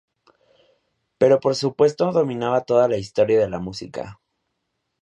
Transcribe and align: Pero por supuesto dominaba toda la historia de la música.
Pero 1.19 1.39
por 1.39 1.53
supuesto 1.55 2.11
dominaba 2.11 2.61
toda 2.61 2.87
la 2.87 2.97
historia 2.97 3.39
de 3.39 3.51
la 3.51 3.59
música. 3.59 4.19